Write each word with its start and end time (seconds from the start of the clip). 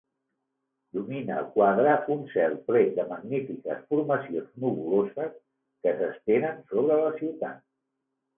Domina 0.99 1.33
el 1.41 1.43
quadre 1.57 1.91
un 2.15 2.23
cel 2.31 2.55
ple 2.69 2.81
de 2.95 3.05
magnífiques 3.11 3.85
formacions 3.93 4.49
nuvoloses 4.65 5.37
que 5.37 5.95
s'estenen 6.01 6.59
sobre 6.75 6.99
la 7.05 7.15
ciutat. 7.23 7.63